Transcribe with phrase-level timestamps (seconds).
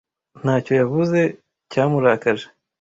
[0.41, 1.19] Nta cyo yavuze,
[1.71, 2.47] cyamurakaje.